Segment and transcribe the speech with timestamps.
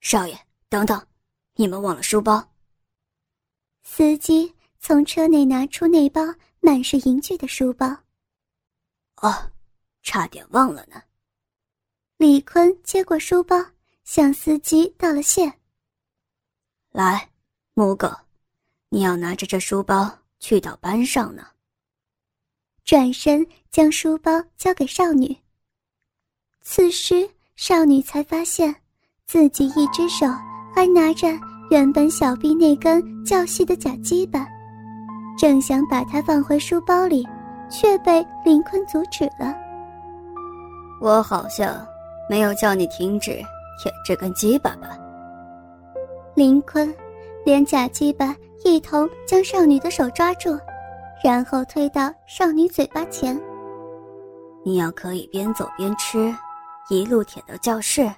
[0.00, 1.06] 少爷，等等，
[1.54, 2.52] 你们忘了书包。
[3.82, 6.22] 司机从车内拿出那包
[6.60, 7.86] 满是银具的书包。
[9.16, 9.52] 哦，
[10.02, 11.02] 差点忘了呢。
[12.16, 13.56] 李坤接过书包，
[14.04, 15.52] 向司机道了谢。
[16.90, 17.30] 来，
[17.74, 18.10] 母狗，
[18.88, 21.46] 你要拿着这书包去到班上呢。
[22.84, 25.36] 转身将书包交给少女。
[26.62, 28.79] 此时，少女才发现，
[29.30, 30.26] 自己一只手
[30.74, 31.28] 还拿着
[31.70, 34.44] 原本小臂那根较细的假鸡巴，
[35.38, 37.24] 正想把它放回书包里，
[37.70, 39.54] 却被林坤阻止了。
[41.00, 41.86] 我好像
[42.28, 43.30] 没有叫你停止
[43.80, 44.98] 舔这根鸡巴吧？
[46.34, 46.92] 林坤
[47.44, 50.58] 连假鸡巴一同将少女的手抓住，
[51.22, 53.40] 然后推到少女嘴巴前。
[54.64, 56.34] 你要可以边走边吃。
[56.88, 58.10] 一路舔到教室，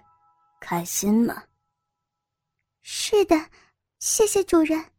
[0.62, 1.48] 开心吗？
[2.82, 3.50] 是的，
[3.98, 4.92] 谢谢主人。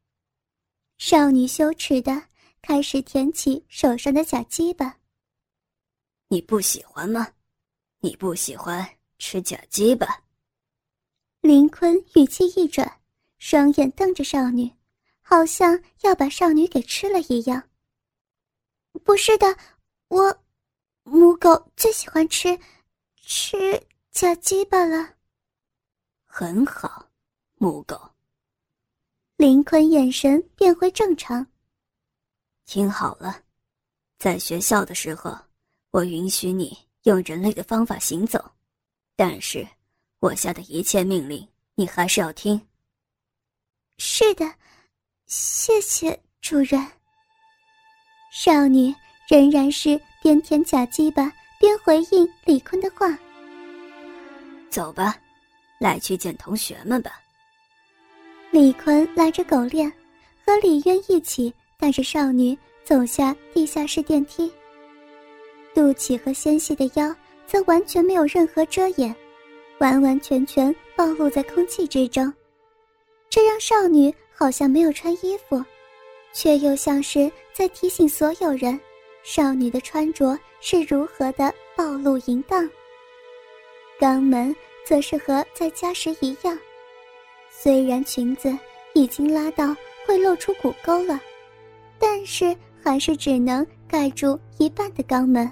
[0.97, 2.27] 少女羞耻的
[2.61, 4.99] 开始舔起手上的假鸡巴。
[6.27, 7.33] 你不喜欢吗？
[7.99, 10.23] 你不喜欢吃假鸡巴？
[11.39, 13.01] 林坤语气一转，
[13.37, 14.69] 双眼瞪着少女，
[15.21, 17.69] 好像要把少女给吃了一样。
[19.05, 19.57] 不是的，
[20.09, 20.43] 我
[21.03, 22.59] 母狗最喜欢吃。
[23.25, 25.15] 吃假鸡巴了，
[26.35, 27.07] 很好，
[27.57, 28.09] 母狗。
[29.35, 31.45] 林坤眼神变回正常。
[32.65, 33.43] 听好了，
[34.17, 35.37] 在学校的时候，
[35.91, 38.43] 我允许你用人类的方法行走，
[39.15, 39.67] 但是
[40.21, 42.59] 我下的一切命令，你还是要听。
[43.99, 44.55] 是的，
[45.27, 46.83] 谢谢主人。
[48.31, 48.91] 少女
[49.29, 51.31] 仍然是边舔假鸡巴。
[51.59, 53.07] 边回应李坤的话。
[54.71, 55.15] 走吧，
[55.83, 57.19] 来去见同学们吧。
[58.51, 59.91] 李坤拉着狗链，
[60.45, 64.49] 和李渊一起带着少女走下地下室电梯。
[65.75, 67.13] 肚脐和纤细的腰
[67.45, 69.13] 则完全没有任何遮掩，
[69.79, 72.33] 完完全全暴露在空气之中，
[73.29, 75.61] 这让少女好像没有穿衣服，
[76.31, 78.79] 却又像是在提醒所有人。
[79.23, 82.69] 少女的穿着是如何的暴露淫荡？
[83.99, 84.55] 肛门
[84.85, 86.57] 则是和在家时一样，
[87.49, 88.55] 虽然裙子
[88.93, 91.19] 已经拉到会露出骨沟了，
[91.97, 95.49] 但是还是只能盖住一半的肛门，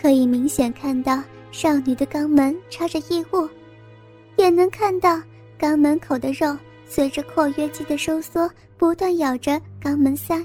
[0.00, 3.48] 可以明显看到少女的肛门插着异物，
[4.36, 5.20] 也能看到
[5.58, 6.56] 肛门口的肉
[6.86, 10.44] 随着括约肌的收缩不断咬着肛门塞，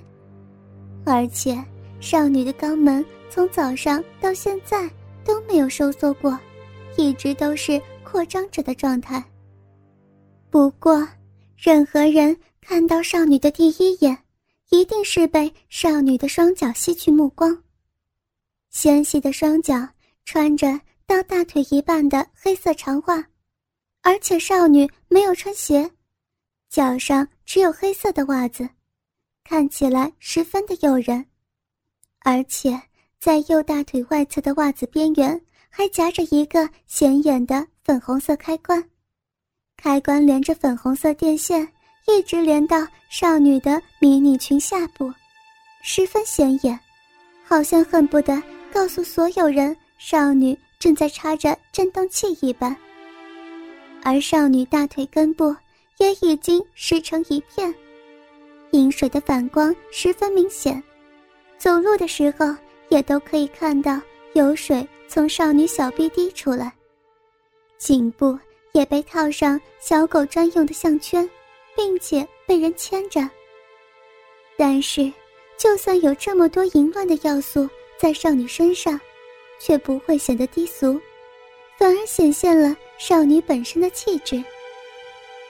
[1.05, 1.63] 而且。
[1.99, 4.89] 少女的肛门从早上到现在
[5.23, 6.37] 都没有收缩过，
[6.97, 9.23] 一直都是扩张着的状态。
[10.49, 11.07] 不过，
[11.57, 14.17] 任何人看到少女的第一眼，
[14.69, 17.63] 一定是被少女的双脚吸去目光。
[18.69, 19.87] 纤细的双脚
[20.25, 23.27] 穿着到大腿一半的黑色长袜，
[24.01, 25.89] 而且少女没有穿鞋，
[26.69, 28.67] 脚上只有黑色的袜子，
[29.43, 31.25] 看起来十分的诱人。
[32.19, 32.81] 而且，
[33.19, 35.39] 在右大腿外侧的袜子边缘
[35.75, 38.87] 还夹着一个显眼的粉红色开关，
[39.75, 41.67] 开关连着粉红色电线，
[42.07, 45.11] 一直连到少女的迷你裙下部，
[45.81, 46.79] 十分显眼，
[47.43, 48.39] 好像恨不得
[48.71, 52.77] 告诉所有人少女正在插着震动器一般。
[54.03, 55.55] 而少女大腿根部
[55.97, 57.73] 也已经湿成一片，
[58.73, 60.81] 饮水的反光十分明显。
[61.57, 62.55] 走路的时候，
[62.89, 63.99] 也都可以看到
[64.33, 66.71] 有水从少女小臂滴出来。
[67.77, 68.37] 颈部
[68.71, 71.29] 也被套上小狗专用的项圈，
[71.75, 73.27] 并且被人牵着。
[74.57, 75.11] 但是，
[75.57, 77.67] 就算有这么多淫乱的要素
[77.97, 78.99] 在少女身上，
[79.59, 80.99] 却不会显得低俗，
[81.77, 84.43] 反而显现了少女本身的气质。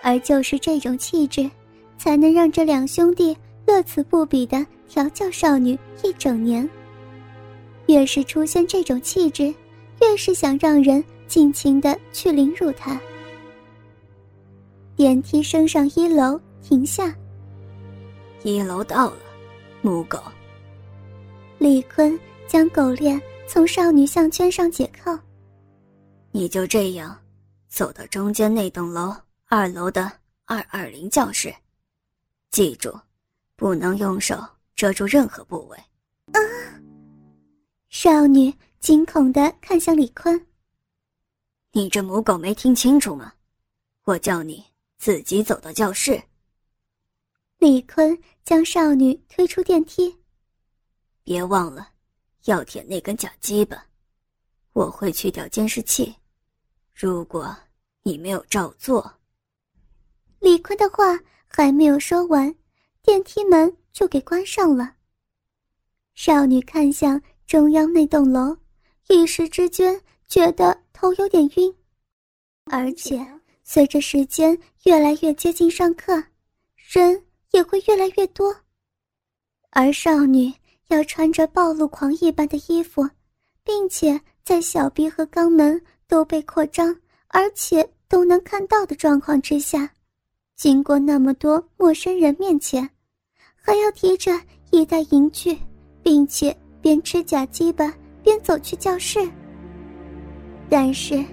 [0.02, 1.50] 而就是这种气质，
[1.98, 4.66] 才能让这两兄弟乐此不疲的。
[4.90, 6.70] 调教少女一整年，
[7.88, 9.54] 越是出现这种气质，
[10.02, 13.00] 越是想让人尽情的去凌辱她。
[14.96, 17.14] 电梯升上一楼，停下。
[18.44, 19.18] 一楼到了，
[19.82, 20.22] 母狗。
[21.58, 25.18] 李坤将狗链从少女项圈上解扣。
[26.32, 27.18] 你就这样，
[27.70, 29.16] 走到中间那栋楼
[29.48, 30.12] 二楼的
[30.46, 31.54] 二二零教室，
[32.52, 32.94] 记住，
[33.56, 34.38] 不能用手。
[34.76, 35.78] 遮住任何部位。
[36.32, 36.42] 啊！
[37.94, 40.48] 少女惊恐的看向李坤。
[41.74, 43.32] 你这母狗没听清楚吗？
[44.06, 44.66] 我叫你
[44.98, 46.20] 自己走到教室。
[47.60, 50.18] 李坤将少女推出电梯。
[51.24, 51.90] 别忘了，
[52.46, 53.86] 要舔那根假鸡巴。
[54.74, 56.16] 我会去掉监视器，
[56.96, 57.56] 如果
[58.02, 59.20] 你没有照做。
[60.40, 62.56] 李坤的话还没有说完，
[63.04, 64.96] 电梯门就给关上了。
[66.16, 68.56] 少女看向中央那栋楼，
[69.10, 71.74] 一时之间觉得头有点晕，
[72.66, 73.26] 而且
[73.64, 76.24] 随着时间越来越接近上课，
[76.76, 78.56] 人也会越来越多，
[79.70, 80.52] 而少女
[80.88, 83.08] 要穿着暴露狂一般的衣服，
[83.64, 86.96] 并且在小臂和肛门都被扩张，
[87.28, 89.90] 而且都能看到的状况之下。
[90.56, 92.88] 经过那么多陌生人面前，
[93.56, 94.32] 还要提着
[94.72, 95.58] 一袋银具，
[96.02, 97.92] 并且边吃假鸡巴
[98.22, 99.28] 边走去教室。
[100.70, 101.24] 但是，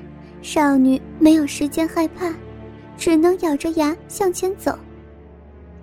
[0.41, 2.33] 少女没有时间害怕，
[2.97, 4.79] 只能咬着牙向前走。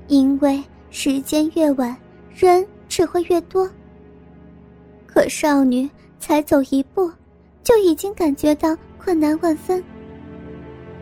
[0.08, 1.96] 因为时间越晚，
[2.34, 3.70] 人只会越多。
[5.06, 5.88] 可少女
[6.18, 7.12] 才走一步，
[7.64, 9.84] 就已经感觉到困难万分。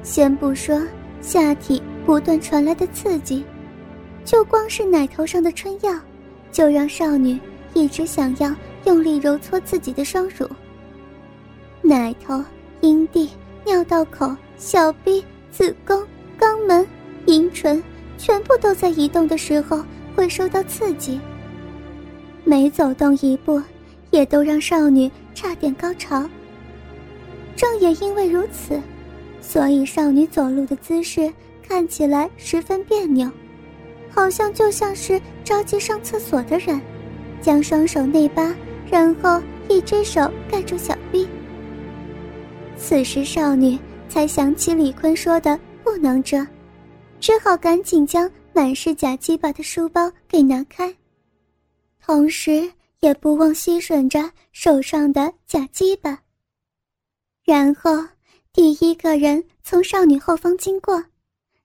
[0.03, 0.81] 先不说
[1.21, 1.81] 下体。
[2.06, 3.44] 不断传来的刺激，
[4.23, 5.91] 就光是奶头上的春药，
[6.51, 7.39] 就让少女
[7.75, 8.51] 一直想要
[8.86, 10.50] 用力揉搓自己的双乳。
[11.83, 12.44] 奶头、
[12.81, 13.30] 阴蒂、
[13.63, 16.04] 尿道口、小臂、子宫、
[16.39, 16.83] 肛门、
[17.27, 17.83] 阴唇，
[18.18, 19.86] 全部都在移动的时候
[20.16, 21.19] 会受到刺激。
[22.44, 23.62] 每走动一步，
[24.10, 26.27] 也都让少女差点高潮。
[27.56, 28.81] 正也因为如此，
[29.42, 31.31] 所以少女走路的姿势。
[31.68, 33.27] 看起来十分别扭，
[34.12, 36.80] 好像就像是着急上厕所的人，
[37.45, 38.56] 将双手内八，
[38.89, 39.39] 然后
[39.69, 40.19] 一只手
[40.50, 41.27] 盖住小臂。
[42.75, 43.77] 此时少女
[44.09, 46.44] 才想起李坤说的不能遮，
[47.19, 50.92] 只好赶紧将满是假鸡巴的书包给拿开，
[52.03, 52.68] 同时
[53.01, 56.18] 也不忘吸吮着手上的假鸡巴。
[57.44, 57.91] 然后
[58.53, 61.03] 第一个人从少女后方经过。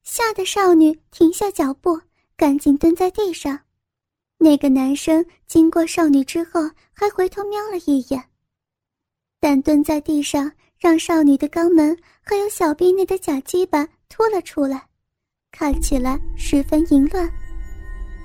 [0.02, 2.00] 吓得少女停下脚步，
[2.36, 3.60] 赶紧蹲在地上。
[4.42, 6.62] 那个男生经过少女之后，
[6.94, 8.24] 还回头瞄了一眼，
[9.38, 14.82] 但蹲在地上让少女的肛门还有小臂内的假鸡巴凸了出来，
[15.52, 17.30] 看起来十分淫乱。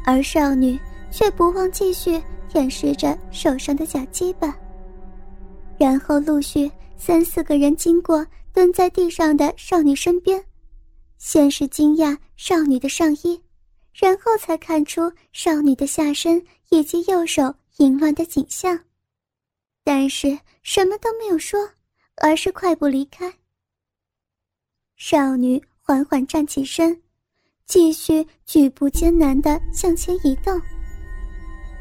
[0.05, 0.79] 而少女
[1.11, 2.11] 却不忘继续
[2.47, 4.57] 舔舐着手上的假鸡巴。
[5.77, 10.41] 然后陆续三四个人经过蹲在地上的少女身边。
[11.17, 13.41] 先是惊讶少女的上衣，
[13.97, 18.77] 然后才看出少女的下身以及右手淫乱的景象，
[19.85, 21.57] 但是什么都没有说，
[22.17, 23.33] 而是快步离开。
[24.97, 27.01] 少女缓缓站起身，
[27.65, 30.61] 继续举步艰难地向前移动。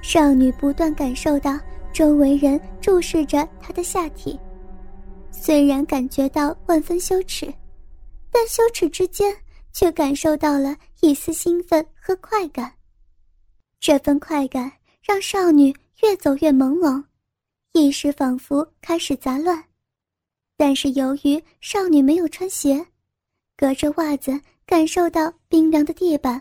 [0.00, 1.58] 少女不断感受到
[1.92, 4.38] 周围人注视着她的下体，
[5.32, 7.52] 虽然感觉到万分羞耻。
[8.30, 9.32] 但羞耻之间，
[9.74, 12.72] 却感受到了一丝兴奋和快感。
[13.80, 14.72] 这份快感
[15.02, 17.04] 让少女越走越朦胧，
[17.72, 19.62] 意识仿佛开始杂乱。
[20.56, 22.86] 但是由于少女没有穿鞋，
[23.56, 26.40] 隔着袜子感受到冰凉的地板，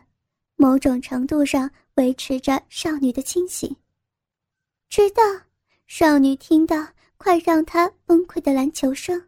[0.55, 3.75] 某种程度上维持着少女的清醒。
[4.87, 5.23] 直到
[5.87, 9.21] 少女听到快让她崩溃的篮球声。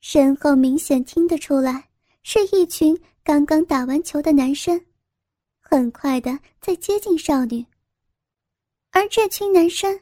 [0.00, 1.88] 身后明显听得出来，
[2.22, 4.84] 是一群刚刚打完球的男生，
[5.60, 7.64] 很快的在接近少女。
[8.90, 10.00] 而这群男生，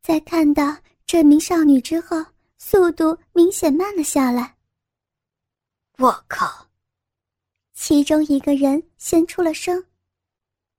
[0.00, 2.24] 在看到这名少女之后，
[2.58, 4.56] 速度明显慢了下来。
[5.98, 6.68] 我靠！
[7.74, 9.84] 其中一个人先出了声，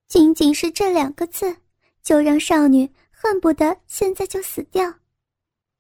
[0.08, 1.56] 仅仅是这两个字，
[2.02, 4.94] 就让少女恨不得现在就死掉，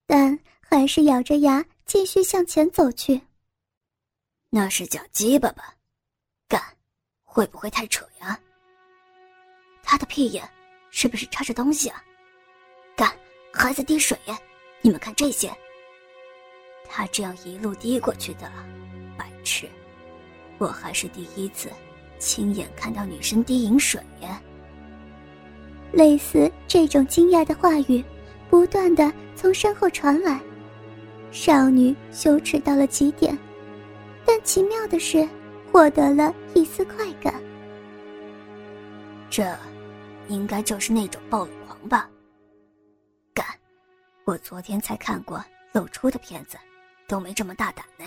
[0.05, 1.65] 但还是咬着牙。
[1.85, 3.19] 继续向前走去。
[4.51, 5.75] 那是假鸡巴吧？
[6.47, 6.59] 干，
[7.23, 8.39] 会不会太扯呀？
[9.83, 10.47] 他的屁眼
[10.89, 12.03] 是不是插着东西啊？
[12.95, 13.11] 干，
[13.53, 14.35] 还在滴水耶！
[14.81, 15.51] 你们看这些。
[16.89, 18.51] 他这样一路滴过去的，
[19.15, 19.69] 白痴！
[20.57, 21.69] 我还是第一次
[22.17, 24.29] 亲眼看到女生滴饮水耶。
[25.91, 28.03] 类似这种惊讶的话语，
[28.49, 30.39] 不断的从身后传来。
[31.31, 33.37] 少女羞耻到了极点，
[34.31, 35.27] 但奇妙的是，
[35.71, 37.33] 获得了一丝快感。
[39.27, 39.57] 这，
[40.27, 42.07] 应该就是那种暴露狂吧？
[43.33, 43.43] 敢！
[44.25, 46.59] 我昨天才看过露出的片子，
[47.07, 48.05] 都没这么大胆呢。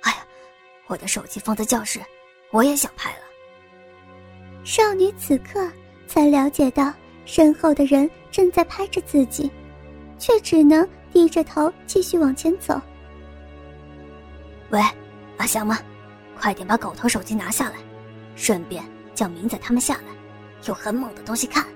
[0.00, 0.26] 哎呀，
[0.86, 2.00] 我的手机放在教室，
[2.50, 3.22] 我也想拍了。
[4.64, 5.70] 少女此刻
[6.06, 6.90] 才了解到，
[7.26, 9.50] 身后的人正在拍着自己，
[10.18, 12.80] 却只能低着头继续往前走。
[14.70, 14.80] 喂，
[15.42, 15.76] 阿香吗？
[16.38, 17.78] 快点把狗头手机拿下来，
[18.36, 18.80] 顺便
[19.12, 20.14] 叫明仔他们下来，
[20.68, 21.66] 有很猛的东西看。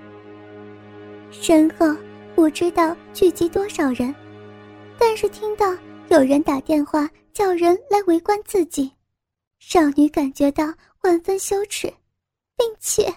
[1.31, 1.93] 身后
[2.33, 4.15] 不知道聚集多少人，
[4.97, 5.75] 但是听到
[6.07, 8.89] 有人打电话叫人来围观自己，
[9.59, 11.93] 少女感觉到万分羞耻，
[12.55, 13.13] 并且，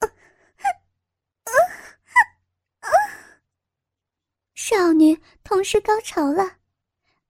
[4.54, 6.58] 少女同时高潮了，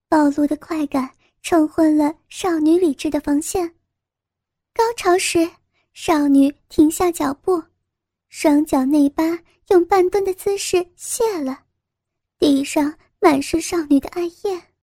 [0.09, 1.09] 暴露的快感
[1.43, 3.75] 冲昏了少女理智的防线。
[4.73, 5.49] 高潮时，
[5.93, 7.63] 少女停下脚步，
[8.29, 9.39] 双脚内八。
[9.69, 11.65] 用半蹲的姿势卸了，
[12.39, 14.63] 地上满是少女的爱液。